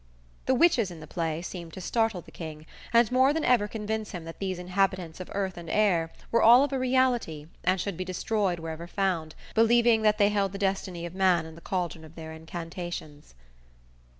The 0.47 0.55
witches 0.55 0.89
in 0.89 0.99
the 0.99 1.05
play 1.05 1.43
seemed 1.43 1.73
to 1.73 1.79
startle 1.79 2.21
the 2.21 2.31
King, 2.31 2.65
and 2.91 3.11
more 3.11 3.31
than 3.33 3.45
ever 3.45 3.67
convince 3.67 4.13
him 4.13 4.23
that 4.25 4.39
these 4.39 4.57
inhabitants 4.57 5.19
of 5.19 5.29
earth 5.31 5.57
and 5.57 5.69
air 5.69 6.11
were 6.31 6.41
all 6.41 6.63
of 6.63 6.73
a 6.73 6.79
reality, 6.79 7.45
and 7.63 7.79
should 7.79 7.97
be 7.97 8.03
destroyed 8.03 8.57
wherever 8.57 8.87
found, 8.87 9.35
believing 9.53 10.01
that 10.01 10.17
they 10.17 10.29
held 10.29 10.53
the 10.53 10.57
destiny 10.57 11.05
of 11.05 11.13
man 11.13 11.45
in 11.45 11.53
the 11.53 11.61
caldron 11.61 12.03
of 12.03 12.15
their 12.15 12.31
incantations. 12.33 13.35